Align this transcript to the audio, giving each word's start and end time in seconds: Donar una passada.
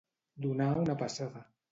Donar 0.45 0.69
una 0.85 0.95
passada. 1.03 1.43